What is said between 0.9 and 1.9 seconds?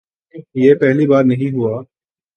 بار نہیں ہوا۔